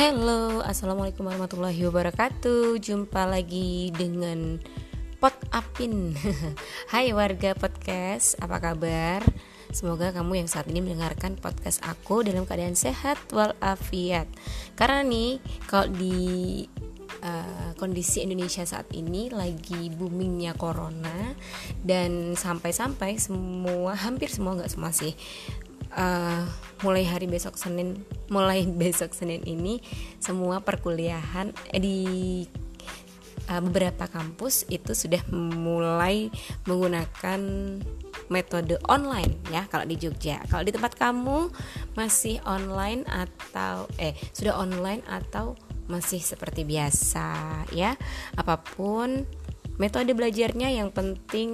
[0.00, 2.80] Halo, assalamualaikum warahmatullahi wabarakatuh.
[2.80, 4.56] Jumpa lagi dengan
[5.20, 6.16] Pot Apin.
[6.96, 9.20] Hai warga podcast, apa kabar?
[9.68, 14.24] Semoga kamu yang saat ini mendengarkan podcast aku dalam keadaan sehat walafiat.
[14.72, 15.36] Karena nih,
[15.68, 16.64] kalau di
[17.20, 21.36] uh, kondisi Indonesia saat ini lagi boomingnya corona
[21.84, 25.12] dan sampai-sampai semua hampir semua nggak semua sih
[25.94, 26.44] uh,
[26.82, 29.82] mulai hari besok Senin mulai besok Senin ini
[30.22, 31.98] semua perkuliahan eh, di
[33.50, 36.30] uh, beberapa kampus itu sudah mulai
[36.64, 37.40] menggunakan
[38.30, 40.38] metode online ya kalau di Jogja.
[40.46, 41.50] Kalau di tempat kamu
[41.98, 45.58] masih online atau eh sudah online atau
[45.90, 47.98] masih seperti biasa ya.
[48.38, 49.26] Apa pun
[49.82, 51.50] metode belajarnya yang penting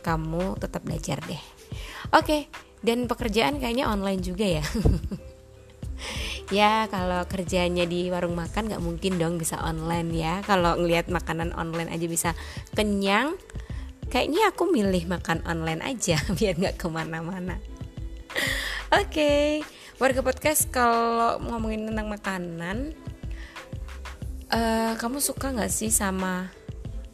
[0.00, 1.42] kamu tetap belajar deh.
[2.16, 2.48] Oke,
[2.80, 4.64] dan pekerjaan kayaknya online juga ya.
[6.50, 10.42] Ya kalau kerjanya di warung makan nggak mungkin dong bisa online ya.
[10.42, 12.30] Kalau ngelihat makanan online aja bisa
[12.74, 13.38] kenyang
[14.10, 17.62] kayaknya aku milih makan online aja biar nggak ke mana-mana.
[18.90, 19.46] Oke okay.
[20.02, 22.98] warga podcast kalau ngomongin tentang makanan
[24.50, 26.50] uh, kamu suka nggak sih sama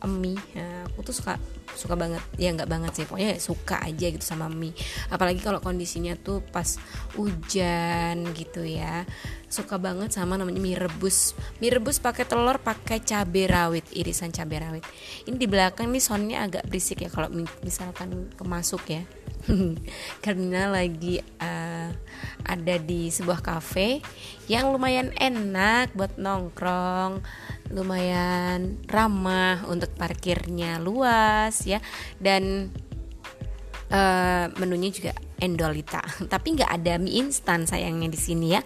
[0.09, 0.41] mie?
[0.57, 1.37] Nah, aku tuh suka
[1.77, 4.73] suka banget ya nggak banget sih pokoknya suka aja gitu sama mie.
[5.13, 6.81] Apalagi kalau kondisinya tuh pas
[7.15, 9.05] hujan gitu ya
[9.47, 11.39] suka banget sama namanya mie rebus.
[11.63, 14.85] Mie rebus pakai telur pakai cabai rawit irisan cabai rawit.
[15.29, 17.31] Ini di belakang nih soundnya agak berisik ya kalau
[17.63, 19.03] misalkan kemasuk ya.
[20.25, 21.89] Karena lagi uh,
[22.47, 24.03] ada di sebuah cafe
[24.51, 27.23] yang lumayan enak buat nongkrong
[27.71, 31.83] lumayan ramah untuk parkirnya luas ya.
[32.19, 32.71] Dan
[33.91, 36.01] uh, menunya juga endolita.
[36.33, 38.63] Tapi nggak ada mie instan sayangnya di sini ya.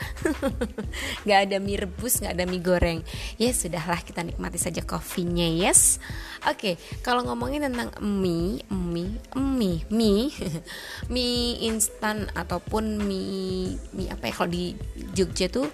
[1.26, 3.00] Nggak ada mie rebus nggak ada mie goreng.
[3.36, 5.98] Ya sudahlah kita nikmati saja kopinya yes.
[6.46, 10.30] Oke okay, kalau ngomongin tentang mie mie mie mie
[11.12, 14.32] mie instan ataupun mie mie apa ya?
[14.34, 14.78] Kalau di
[15.12, 15.68] Jogja tuh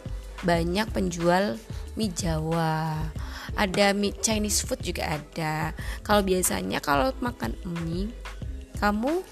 [0.45, 1.57] banyak penjual
[1.97, 3.03] mie Jawa.
[3.57, 5.73] Ada mie Chinese food juga ada.
[6.05, 8.13] Kalau biasanya kalau makan mie
[8.77, 9.25] kamu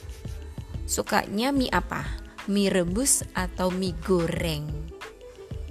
[0.88, 2.04] sukanya mie apa?
[2.48, 4.68] Mie rebus atau mie goreng?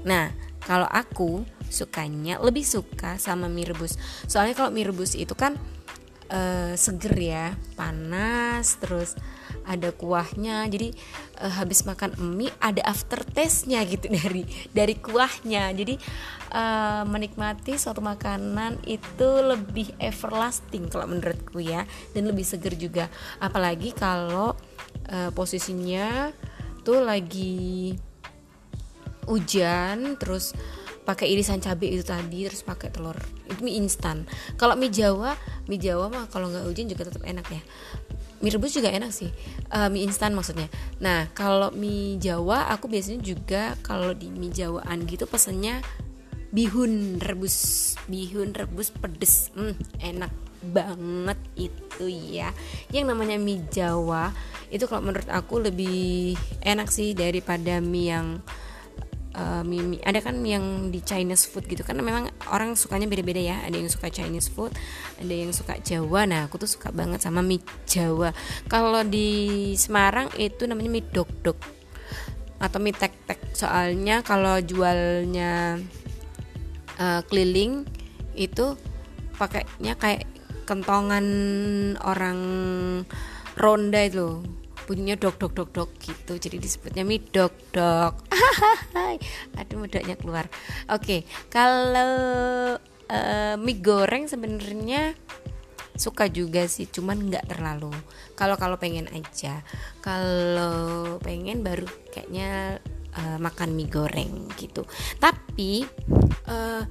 [0.06, 0.30] Nah
[0.64, 3.98] kalau aku sukanya lebih suka sama mie rebus.
[4.30, 5.58] Soalnya kalau mie rebus itu kan
[6.30, 9.18] uh, seger ya panas terus
[9.64, 10.92] ada kuahnya jadi
[11.44, 15.72] uh, habis makan mie ada aftertaste-nya gitu dari dari kuahnya.
[15.76, 15.96] Jadi
[16.54, 23.12] uh, menikmati suatu makanan itu lebih everlasting kalau menurutku ya dan lebih seger juga.
[23.40, 24.56] Apalagi kalau
[25.12, 26.32] uh, posisinya
[26.84, 27.96] tuh lagi
[29.24, 30.52] hujan terus
[31.04, 33.16] pakai irisan cabai itu tadi terus pakai telur
[33.48, 34.24] itu mie instan.
[34.56, 35.36] Kalau mie jawa
[35.68, 37.62] mie jawa mah kalau nggak hujan juga tetap enak ya
[38.44, 39.32] mie rebus juga enak sih.
[39.72, 40.68] Uh, mie instan maksudnya.
[41.00, 45.80] Nah kalau mie jawa aku biasanya juga kalau di mie jawaan gitu pesennya
[46.52, 47.96] bihun rebus.
[48.12, 49.50] Bihun rebus pedes.
[49.56, 52.52] Hmm, enak banget itu ya.
[52.92, 54.36] Yang namanya mie jawa
[54.68, 56.36] itu kalau menurut aku lebih
[56.68, 58.28] enak sih daripada mie yang
[59.36, 61.86] uh, mie, ada kan yang di Chinese food gitu.
[61.86, 63.58] Karena memang orang sukanya beda-beda ya.
[63.66, 64.74] Ada yang suka Chinese food
[65.22, 66.26] ada yang suka Jawa.
[66.26, 68.34] Nah aku tuh suka banget sama mie Jawa.
[68.72, 71.60] Kalau di Semarang itu namanya mie dok dok
[72.64, 75.84] atau mie tek tek soalnya kalau jualnya
[76.96, 77.84] uh, keliling
[78.40, 78.80] itu
[79.36, 80.24] pakainya kayak
[80.64, 81.28] kentongan
[82.08, 82.40] orang
[83.60, 84.40] ronda itu
[84.86, 86.34] bunyinya dok dok dok dok gitu.
[86.38, 88.14] Jadi disebutnya mie dok dok.
[89.60, 90.48] Aduh mudahnya keluar.
[90.92, 92.76] Oke okay, kalau
[93.10, 95.16] uh, mie goreng sebenarnya
[95.94, 97.94] suka juga sih cuman nggak terlalu.
[98.34, 99.62] Kalau kalau pengen aja.
[100.02, 102.82] Kalau pengen baru kayaknya
[103.18, 104.86] uh, makan mie goreng gitu.
[105.18, 105.86] Tapi
[106.50, 106.84] uh,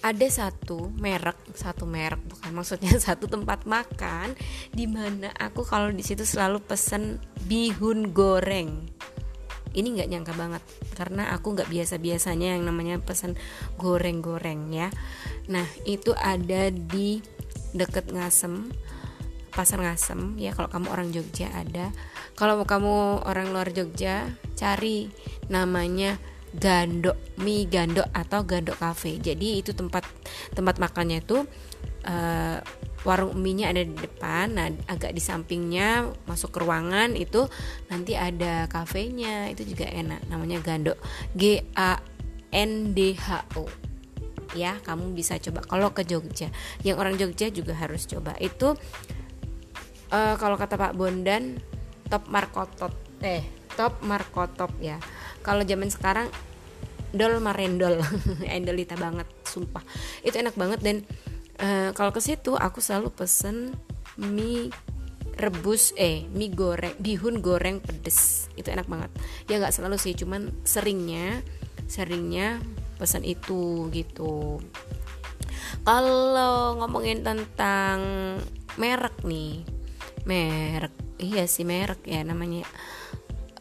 [0.00, 4.32] ada satu merek satu merek bukan maksudnya satu tempat makan
[4.72, 8.88] di mana aku kalau di situ selalu pesen bihun goreng.
[9.70, 10.62] Ini nggak nyangka banget
[10.98, 13.38] karena aku nggak biasa biasanya yang namanya pesen
[13.78, 14.90] goreng-goreng ya.
[15.46, 17.22] Nah itu ada di
[17.70, 18.66] deket ngasem
[19.50, 21.90] pasar ngasem ya kalau kamu orang Jogja ada.
[22.38, 25.10] Kalau kamu orang luar Jogja cari
[25.50, 26.16] namanya
[26.50, 29.18] gandok mie gandok atau gandok cafe.
[29.22, 30.06] Jadi itu tempat
[30.54, 31.46] tempat makannya itu
[32.06, 32.58] uh,
[33.00, 37.48] warung mie-nya ada di depan nah agak di sampingnya masuk ke ruangan itu
[37.88, 40.98] nanti ada kafenya itu juga enak namanya gandok.
[41.32, 41.96] G A
[42.50, 43.90] NDHO
[44.58, 45.62] ya kamu bisa coba.
[45.62, 46.50] Kalau ke Jogja
[46.82, 48.34] yang orang Jogja juga harus coba.
[48.42, 48.74] Itu
[50.10, 51.58] uh, kalau kata Pak Bondan
[52.10, 52.92] top markotot.
[53.22, 53.42] Eh
[53.78, 54.98] top markotop ya.
[55.40, 56.28] Kalau zaman sekarang
[57.14, 58.02] dol marendol.
[58.54, 59.82] Endolita banget sumpah.
[60.26, 60.96] Itu enak banget dan
[61.62, 63.74] uh, kalau ke situ aku selalu pesen
[64.20, 64.68] mie
[65.40, 68.50] rebus eh mie goreng bihun goreng pedes.
[68.58, 69.10] Itu enak banget.
[69.48, 71.40] Ya nggak selalu sih cuman seringnya
[71.88, 72.60] seringnya
[73.00, 74.60] pesan itu gitu.
[75.80, 77.98] Kalau ngomongin tentang
[78.76, 79.79] merek nih
[80.24, 80.92] merek.
[81.20, 82.64] Iya sih merek ya namanya.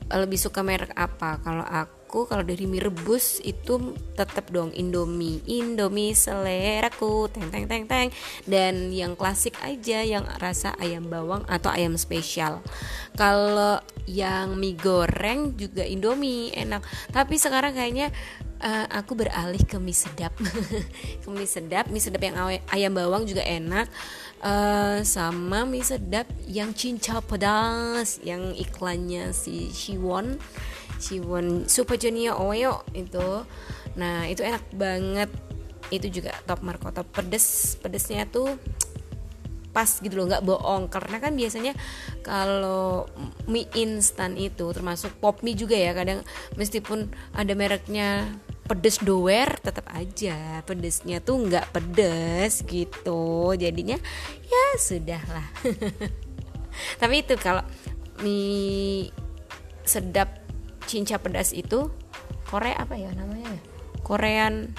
[0.10, 1.38] Lebih suka merek apa?
[1.46, 5.46] Kalau aku kalau dari mie rebus itu tetap dong Indomie.
[5.46, 7.30] Indomie seleraku.
[7.30, 8.10] Teng teng teng teng.
[8.50, 12.66] Dan yang klasik aja yang rasa ayam bawang atau ayam spesial.
[13.14, 13.78] Kalau
[14.10, 16.82] yang mie goreng juga Indomie enak.
[17.14, 18.10] Tapi sekarang kayaknya
[18.66, 20.34] uh, aku beralih ke mie sedap.
[21.22, 21.86] Ke mie sedap.
[21.94, 22.38] Mie sedap yang
[22.74, 23.86] ayam bawang juga enak
[24.44, 30.39] uh, sama mie sedap yang cincau pedas yang iklannya si Siwon
[31.00, 33.47] Siwon Super Junior Oyo itu.
[33.95, 35.31] Nah itu enak banget.
[35.89, 37.07] Itu juga top markotop.
[37.09, 38.59] Pedes pedesnya tuh
[39.71, 40.91] pas gitu loh nggak bohong.
[40.91, 41.74] Karena kan biasanya
[42.21, 43.07] kalau
[43.47, 46.21] mie instan itu termasuk pop mie juga ya kadang
[46.59, 48.27] meskipun ada mereknya
[48.69, 53.57] pedes doer tetap aja pedesnya tuh nggak pedes gitu.
[53.57, 53.98] Jadinya
[54.45, 55.48] ya sudah lah
[57.01, 57.66] tapi itu kalau
[58.21, 59.10] mie
[59.83, 60.39] sedap
[60.86, 61.89] cinca pedas itu
[62.50, 63.50] Korea apa ya namanya?
[64.01, 64.74] Korean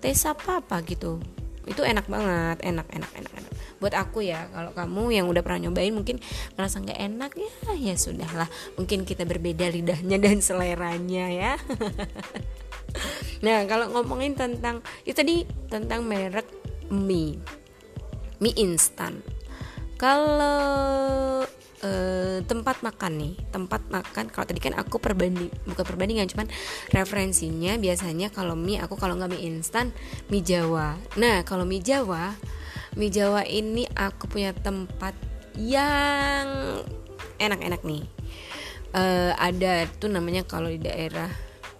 [0.00, 1.20] tes apa apa gitu.
[1.68, 3.52] Itu enak banget enak enak enak enak.
[3.80, 6.20] Buat aku ya kalau kamu yang udah pernah nyobain mungkin
[6.56, 8.48] ngerasa nggak enak ya ya sudahlah.
[8.80, 11.52] Mungkin kita berbeda lidahnya dan seleranya ya
[13.40, 15.36] nah kalau ngomongin tentang itu tadi
[15.72, 16.46] tentang merek
[16.92, 17.40] mie
[18.40, 19.20] mie instan.
[20.00, 21.44] Kalau
[21.84, 26.48] uh, tempat makan nih tempat makan kalau tadi kan aku perbanding bukan perbandingan cuman
[26.88, 29.92] referensinya biasanya kalau mie aku kalau nggak mie instan
[30.32, 30.96] mie Jawa.
[31.20, 32.32] Nah kalau mie Jawa
[32.96, 35.12] mie Jawa ini aku punya tempat
[35.60, 36.80] yang
[37.36, 38.04] enak-enak nih.
[38.90, 41.30] Uh, ada tuh namanya kalau di daerah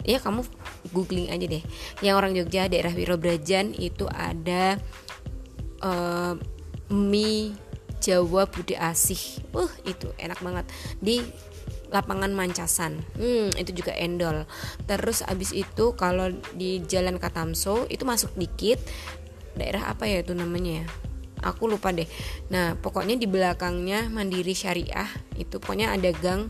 [0.06, 0.46] ya kamu
[0.90, 1.62] googling aja deh.
[2.00, 4.80] Yang orang Jogja daerah Wirobrajan itu ada
[5.84, 6.34] uh,
[6.90, 7.52] mie
[8.00, 9.44] Jawa Bude Asih.
[9.52, 10.64] Uh itu enak banget.
[10.98, 11.20] Di
[11.92, 13.02] lapangan Mancasan.
[13.18, 14.48] Hmm itu juga endol.
[14.88, 18.80] Terus abis itu kalau di Jalan Katamso itu masuk dikit.
[19.58, 20.86] Daerah apa ya itu namanya ya?
[21.40, 22.08] Aku lupa deh.
[22.48, 26.48] Nah pokoknya di belakangnya Mandiri Syariah itu pokoknya ada gang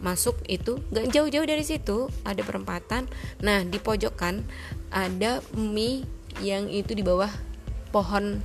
[0.00, 3.10] masuk itu gak jauh-jauh dari situ ada perempatan.
[3.44, 4.46] Nah di pojokan
[4.88, 6.06] ada mie
[6.40, 7.30] yang itu di bawah
[7.92, 8.40] pohon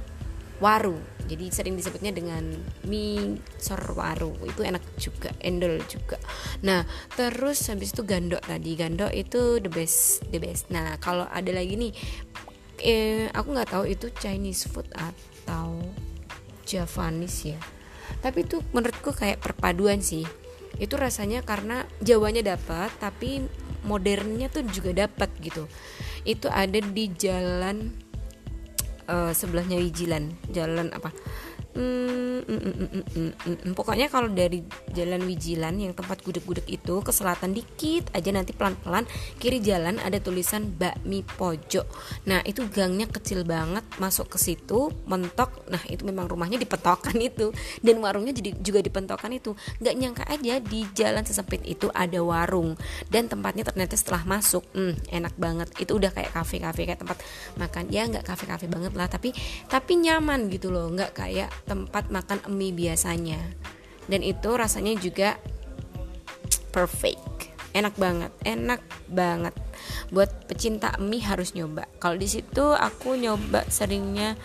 [0.58, 0.98] waru.
[1.28, 2.44] Jadi sering disebutnya dengan
[2.88, 6.18] mie sorwaru itu enak juga endol juga.
[6.64, 8.42] Nah terus habis itu gandok.
[8.42, 10.72] Tadi gandok itu the best the best.
[10.72, 11.92] Nah kalau ada lagi nih
[12.82, 15.78] eh, aku nggak tahu itu Chinese food atau
[16.64, 17.60] Javanese ya.
[18.24, 20.24] Tapi itu menurutku kayak perpaduan sih
[20.78, 23.46] itu rasanya karena Jawanya dapat tapi
[23.86, 25.66] modernnya tuh juga dapat gitu.
[26.28, 28.08] Itu ada di jalan
[29.08, 31.10] uh, sebelahnya Wijilan jalan apa
[31.78, 34.66] Hmm, mm, mm, mm, pokoknya kalau dari
[34.98, 39.06] jalan Wijilan yang tempat gudeg-gudeg itu ke selatan dikit aja nanti pelan-pelan
[39.38, 41.86] kiri jalan ada tulisan bakmi pojok.
[42.26, 45.70] Nah itu gangnya kecil banget masuk ke situ mentok.
[45.70, 47.54] Nah itu memang rumahnya di petokan itu.
[47.78, 49.54] Dan warungnya jadi juga di pentokan itu.
[49.78, 52.74] Nggak nyangka aja di jalan sesempit itu ada warung.
[53.06, 55.70] Dan tempatnya ternyata setelah masuk hmm, enak banget.
[55.78, 57.22] Itu udah kayak kafe-kafe kayak tempat
[57.62, 57.94] makan.
[57.94, 59.30] Ya nggak kafe-kafe banget lah tapi
[59.70, 60.90] tapi nyaman gitu loh.
[60.90, 63.38] Nggak kayak tempat makan mie biasanya.
[64.08, 65.36] Dan itu rasanya juga
[66.72, 67.52] perfect.
[67.76, 68.82] Enak banget enak
[69.12, 69.54] banget.
[70.10, 71.86] Buat pecinta mie harus nyoba.
[72.00, 74.40] Kalau di situ aku nyoba seringnya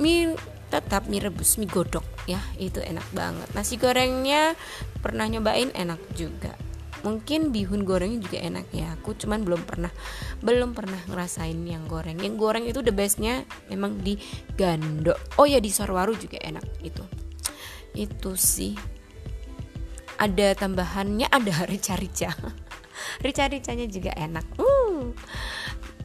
[0.00, 0.34] mie
[0.72, 2.02] tetap mie rebus mie godok.
[2.26, 3.46] Ya itu enak banget.
[3.54, 4.56] Nasi gorengnya
[5.04, 6.56] pernah nyobain enak juga
[7.02, 8.94] mungkin bihun gorengnya juga enak ya.
[9.00, 9.92] Aku cuman belum pernah
[10.40, 12.20] belum pernah ngerasain yang goreng.
[12.20, 14.16] Yang goreng itu the bestnya memang di
[14.54, 17.04] gando oh ya di sorwaru juga enak itu.
[17.92, 18.76] Itu sih.
[20.16, 22.32] Ada tambahannya ada rica-rica.
[23.20, 24.46] Rica-ricanya juga enak.
[24.56, 25.12] Uh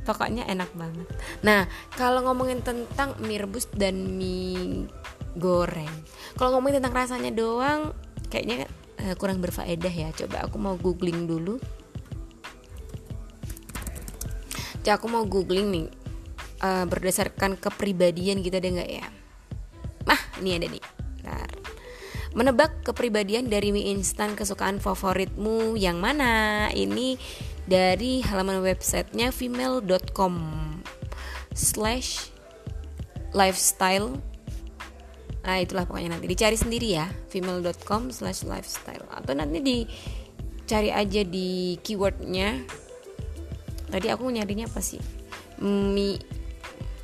[0.02, 1.08] pokoknya enak banget.
[1.46, 4.90] Nah kalau ngomongin tentang mie rebus dan mie
[5.38, 5.92] goreng.
[6.36, 7.96] Kalau ngomongin tentang rasanya doang
[8.28, 8.68] kayaknya
[9.06, 11.62] uh, kurang berfaedah ya coba aku mau googling dulu
[14.82, 15.88] Cak aku mau googling nih
[16.66, 19.06] uh, berdasarkan kepribadian gitu ada nggak ya?
[20.10, 20.82] Ah, ini ada nih.
[21.22, 21.50] Bentar.
[22.34, 26.66] Menebak kepribadian dari mie instan kesukaan favoritmu yang mana?
[26.74, 27.20] Ini
[27.70, 30.36] dari halaman websitenya female.com
[31.54, 32.34] slash
[33.38, 34.18] lifestyle
[35.42, 36.30] Nah itulah pokoknya nanti.
[36.30, 39.06] Dicari sendiri ya female.com slash lifestyle.
[39.10, 42.62] Atau nanti dicari aja di keywordnya.
[43.92, 45.02] Tadi aku nyarinya apa sih?
[45.62, 46.18] Mie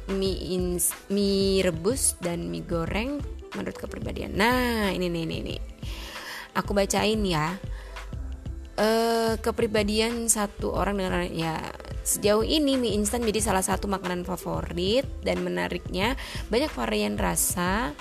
[0.08, 3.20] mie, ins, mie rebus dan mie goreng
[3.58, 4.38] menurut kepribadian.
[4.38, 5.60] Nah ini nih ini nih
[6.58, 7.58] Aku bacain ya.
[8.77, 11.58] Uh, kepribadian satu orang dengan ya
[12.08, 16.15] Sejauh ini mie instan menjadi salah satu makanan favorit dan menariknya.
[16.48, 17.91] Banyak varian rasa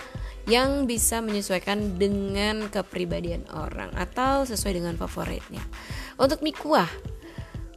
[0.47, 5.63] yang bisa menyesuaikan dengan kepribadian orang atau sesuai dengan favoritnya.
[6.17, 6.89] Untuk mie kuah,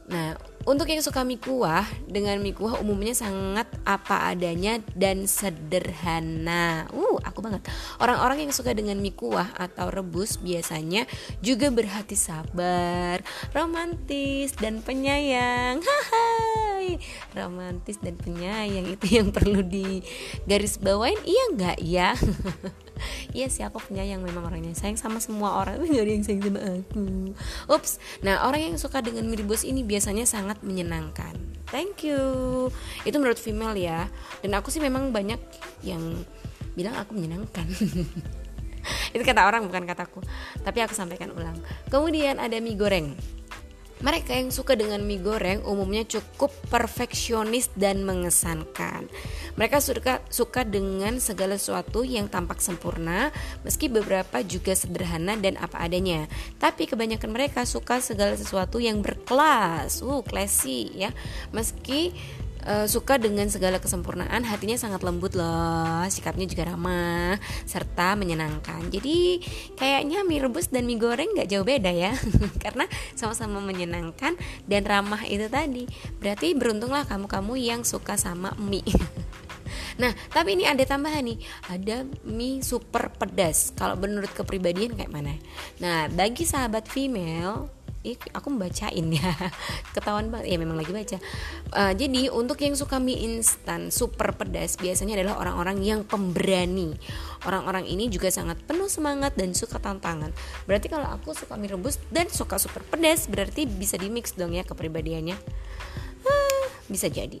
[0.06, 0.38] nah
[0.68, 6.84] untuk yang suka mie kuah, dengan mie kuah umumnya sangat apa adanya dan sederhana.
[6.92, 7.64] Uh, aku banget.
[7.96, 11.08] Orang-orang yang suka dengan mie kuah atau rebus biasanya
[11.40, 13.24] juga berhati sabar,
[13.56, 15.80] romantis dan penyayang.
[16.10, 17.00] Hai,
[17.32, 20.04] romantis dan penyayang itu yang perlu di
[20.44, 22.12] garis bawain iya nggak ya?
[23.36, 26.60] iya sih aku penyayang memang orangnya sayang sama semua orang tapi ada yang sayang sama
[26.60, 27.04] aku
[27.70, 31.38] ups nah orang yang suka dengan mie rebus ini biasanya sangat menyenangkan.
[31.70, 32.18] Thank you.
[33.06, 34.10] Itu menurut female ya.
[34.42, 35.38] Dan aku sih memang banyak
[35.86, 36.02] yang
[36.74, 37.66] bilang aku menyenangkan.
[39.14, 40.18] Itu kata orang bukan kataku.
[40.66, 41.54] Tapi aku sampaikan ulang.
[41.86, 43.14] Kemudian ada mie goreng
[44.00, 49.06] mereka yang suka dengan mie goreng umumnya cukup perfeksionis dan mengesankan.
[49.60, 53.28] Mereka suka suka dengan segala sesuatu yang tampak sempurna,
[53.60, 56.24] meski beberapa juga sederhana dan apa adanya.
[56.56, 61.12] Tapi kebanyakan mereka suka segala sesuatu yang berkelas, uh, classy ya.
[61.52, 62.16] Meski
[62.66, 69.40] uh, suka dengan segala kesempurnaan hatinya sangat lembut loh sikapnya juga ramah serta menyenangkan jadi
[69.76, 72.12] kayaknya mie rebus dan mie goreng nggak jauh beda ya
[72.64, 72.84] karena
[73.16, 74.36] sama-sama menyenangkan
[74.66, 75.84] dan ramah itu tadi
[76.18, 78.84] berarti beruntunglah kamu-kamu yang suka sama mie
[80.00, 81.38] Nah, tapi ini ada tambahan nih,
[81.68, 83.76] ada mie super pedas.
[83.76, 85.36] Kalau menurut kepribadian kayak mana?
[85.76, 87.68] Nah, bagi sahabat female
[88.00, 89.28] Ih, aku membacain ya.
[89.94, 90.52] Ketahuan banget.
[90.52, 91.20] Ya memang lagi baca.
[91.68, 96.96] Uh, jadi untuk yang suka mie instan super pedas biasanya adalah orang-orang yang pemberani.
[97.44, 100.32] Orang-orang ini juga sangat penuh semangat dan suka tantangan.
[100.64, 104.56] Berarti kalau aku suka mie rebus dan suka super pedas berarti bisa di mix dong
[104.56, 105.36] ya kepribadiannya
[106.90, 107.38] bisa jadi.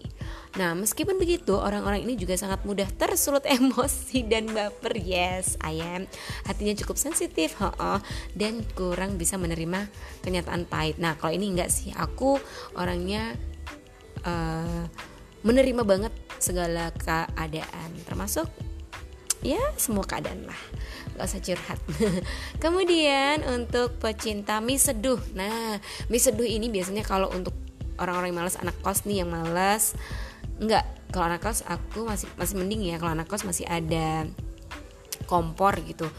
[0.56, 4.94] Nah, meskipun begitu, orang-orang ini juga sangat mudah tersulut emosi dan baper.
[4.96, 6.06] Yes, ayam.
[6.46, 7.98] Hatinya cukup sensitif, -ho,
[8.38, 9.90] dan kurang bisa menerima
[10.22, 10.96] kenyataan pahit.
[11.02, 11.90] Nah, kalau ini enggak sih.
[11.92, 12.38] Aku
[12.78, 13.34] orangnya
[14.22, 14.86] uh,
[15.42, 18.48] menerima banget segala keadaan, termasuk
[19.40, 20.60] ya semua keadaan lah
[21.16, 21.80] gak usah curhat
[22.64, 25.80] kemudian untuk pecinta mie seduh nah
[26.12, 27.56] mie seduh ini biasanya kalau untuk
[28.00, 29.94] orang-orang yang malas anak kos nih yang malas
[30.56, 34.24] enggak kalau anak kos aku masih masih mending ya kalau anak kos masih ada
[35.30, 36.10] kompor gitu.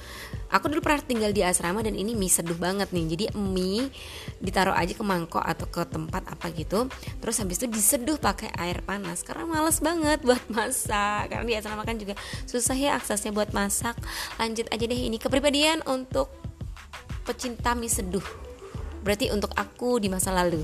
[0.52, 3.06] Aku dulu pernah tinggal di asrama dan ini mie seduh banget nih.
[3.12, 3.92] Jadi mie
[4.40, 6.88] ditaruh aja ke mangkok atau ke tempat apa gitu.
[7.20, 11.28] Terus habis itu diseduh pakai air panas karena males banget buat masak.
[11.28, 12.16] Karena di asrama kan juga
[12.48, 14.00] susah ya aksesnya buat masak.
[14.40, 16.32] Lanjut aja deh ini kepribadian untuk
[17.28, 18.51] pecinta mie seduh
[19.02, 20.62] berarti untuk aku di masa lalu.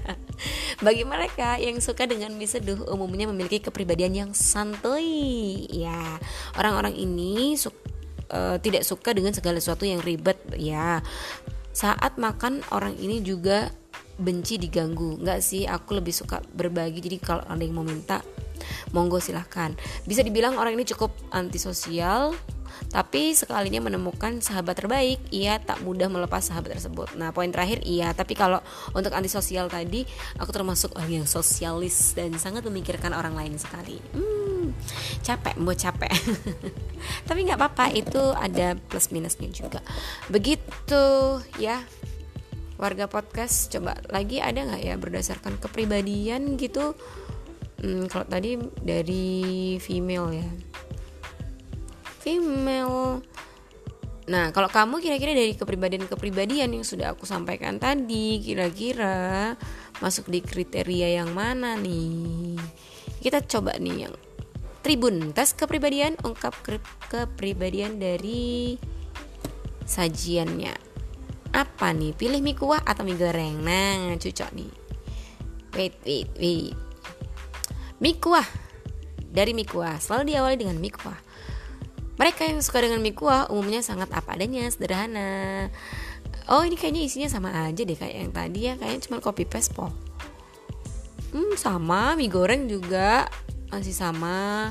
[0.84, 5.68] Bagi mereka yang suka dengan mie seduh umumnya memiliki kepribadian yang santuy.
[5.68, 6.18] Ya,
[6.56, 11.04] orang-orang ini su uh, tidak suka dengan segala sesuatu yang ribet ya.
[11.70, 13.70] Saat makan orang ini juga
[14.20, 15.20] benci diganggu.
[15.20, 17.00] Enggak sih, aku lebih suka berbagi.
[17.00, 18.20] Jadi kalau ada yang mau minta,
[18.94, 19.74] monggo silahkan.
[20.04, 22.34] Bisa dibilang orang ini cukup antisosial
[22.90, 27.14] tapi sekalinya menemukan sahabat terbaik, ia tak mudah melepas sahabat tersebut.
[27.14, 28.58] Nah, poin terakhir iya, tapi kalau
[28.96, 30.02] untuk antisosial tadi,
[30.40, 34.00] aku termasuk orang yang sosialis dan sangat memikirkan orang lain sekali.
[34.16, 34.72] Hmm,
[35.22, 36.10] capek, mau capek.
[37.28, 39.84] tapi nggak apa-apa, itu ada plus minusnya juga.
[40.32, 41.04] Begitu
[41.62, 41.78] ya
[42.80, 46.96] warga podcast coba lagi ada nggak ya berdasarkan kepribadian gitu
[47.80, 50.48] hmm, kalau tadi dari female ya
[52.20, 53.24] female
[54.30, 59.58] Nah, kalau kamu kira-kira dari kepribadian-kepribadian yang sudah aku sampaikan tadi, kira-kira
[59.98, 62.54] masuk di kriteria yang mana nih?
[63.18, 64.14] Kita coba nih yang
[64.80, 66.56] Tribun tes kepribadian, ungkap
[67.12, 68.80] kepribadian dari
[69.84, 70.72] sajiannya.
[71.52, 72.16] Apa nih?
[72.16, 73.60] Pilih mie kuah atau mie goreng?
[73.60, 74.72] Nah, cocok nih.
[75.76, 76.89] Wait, wait, wait.
[78.00, 78.48] Mie kuah
[79.30, 81.20] dari mie kuah selalu diawali dengan mie kuah
[82.20, 85.72] mereka yang suka dengan mie kuah umumnya sangat apa adanya sederhana.
[86.52, 88.76] Oh ini kayaknya isinya sama aja deh kayak yang tadi ya.
[88.76, 89.88] Kayaknya cuma copy paste po
[91.32, 92.12] hmm sama.
[92.20, 93.24] Mie goreng juga
[93.72, 94.68] masih sama.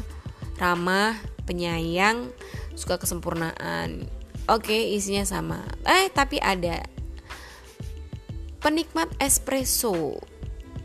[0.62, 1.18] Ramah
[1.50, 2.30] penyayang
[2.78, 4.06] suka kesempurnaan.
[4.46, 5.66] Oke isinya sama.
[5.90, 6.86] Eh tapi ada
[8.62, 10.22] penikmat espresso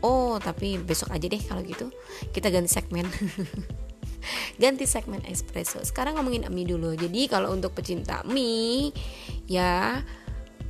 [0.01, 1.91] oh tapi besok aja deh kalau gitu.
[2.33, 3.07] Kita ganti segmen.
[4.61, 5.83] Ganti segmen espresso.
[5.85, 6.97] Sekarang ngomongin mie dulu.
[6.97, 8.89] Jadi kalau untuk pecinta mie
[9.45, 10.01] ya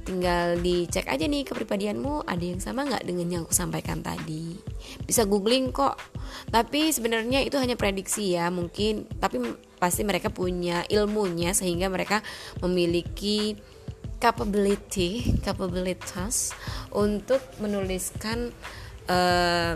[0.05, 2.27] tinggal dicek aja nih kepribadianmu.
[2.27, 4.59] Ada yang sama nggak dengan yang aku sampaikan tadi?
[5.07, 5.97] Bisa googling kok.
[6.51, 9.07] Tapi sebenarnya itu hanya prediksi ya mungkin.
[9.07, 9.41] Tapi
[9.79, 12.21] pasti mereka punya ilmunya sehingga mereka
[12.59, 13.57] memiliki
[14.21, 16.55] capability capabilitas
[16.95, 18.55] untuk menuliskan
[19.09, 19.73] uh,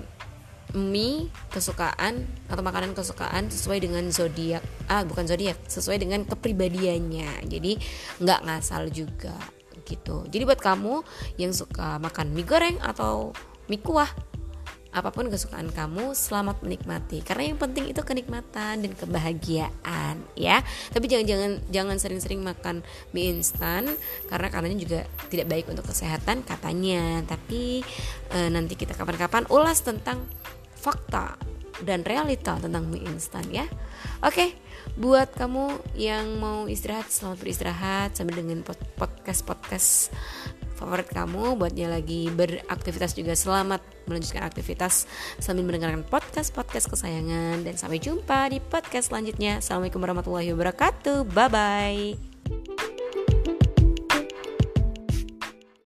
[0.77, 4.61] mie kesukaan atau makanan kesukaan sesuai dengan zodiak.
[4.85, 7.49] Ah bukan zodiak sesuai dengan kepribadiannya.
[7.49, 7.81] Jadi
[8.21, 9.33] nggak ngasal juga
[9.89, 10.29] gitu.
[10.29, 11.01] Jadi buat kamu
[11.41, 13.33] yang suka makan mie goreng atau
[13.65, 14.09] mie kuah
[14.89, 17.21] apa pun kesukaan kamu selamat menikmati.
[17.21, 20.65] Karena yang penting itu kenikmatan dan kebahagiaan ya.
[20.89, 22.81] Tapi jangan-jangan jangan sering-sering makan
[23.13, 23.85] mie instan
[24.27, 27.21] karena katanya juga tidak baik untuk kesehatan katanya.
[27.29, 27.85] Tapi
[28.33, 30.25] e, nanti kita kapan-kapan ulas tentang
[30.73, 31.37] fakta
[31.85, 33.69] dan realita tentang mie instan ya.
[34.25, 34.57] Oke
[34.99, 38.65] buat kamu yang mau istirahat selamat beristirahat sambil dengan
[38.97, 39.91] podcast podcast
[40.79, 43.35] favorit kamu buatnya lagi beraktivitas juga.
[43.35, 45.03] Selamat melanjutkan aktivitas
[45.43, 47.67] sambil mendengarkan podcast podcast kesayangan.
[47.67, 49.59] Dan sampai jumpa di podcast selanjutnya.
[49.59, 51.27] Assalamualaikum warahmatullahi wabarakatuh.
[51.35, 52.28] Bye bye